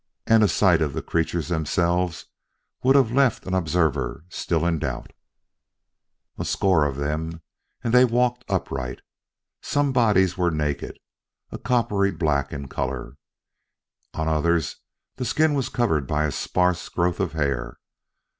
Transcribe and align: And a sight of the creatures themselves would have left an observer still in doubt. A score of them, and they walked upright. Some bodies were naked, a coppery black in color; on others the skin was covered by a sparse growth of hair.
And 0.25 0.41
a 0.43 0.47
sight 0.47 0.81
of 0.81 0.93
the 0.93 1.03
creatures 1.03 1.49
themselves 1.49 2.25
would 2.81 2.95
have 2.95 3.11
left 3.11 3.45
an 3.45 3.53
observer 3.53 4.25
still 4.29 4.65
in 4.65 4.79
doubt. 4.79 5.13
A 6.39 6.43
score 6.45 6.85
of 6.87 6.95
them, 6.97 7.43
and 7.83 7.93
they 7.93 8.03
walked 8.03 8.43
upright. 8.49 9.01
Some 9.61 9.91
bodies 9.91 10.35
were 10.39 10.49
naked, 10.49 10.97
a 11.51 11.59
coppery 11.59 12.09
black 12.09 12.51
in 12.51 12.67
color; 12.67 13.15
on 14.15 14.27
others 14.27 14.77
the 15.17 15.23
skin 15.23 15.53
was 15.53 15.69
covered 15.69 16.07
by 16.07 16.23
a 16.25 16.31
sparse 16.31 16.89
growth 16.89 17.19
of 17.19 17.33
hair. 17.33 17.77